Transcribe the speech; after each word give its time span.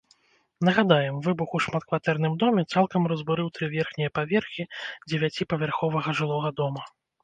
Нагадаем, 0.69 1.19
выбух 1.27 1.49
у 1.59 1.61
шматкватэрным 1.65 2.33
доме 2.45 2.65
цалкам 2.77 3.07
разбурыў 3.13 3.53
тры 3.59 3.65
верхнія 3.77 4.09
паверхі 4.19 4.69
дзевяціпавярховага 5.07 6.09
жылога 6.23 6.49
дома. 6.63 6.93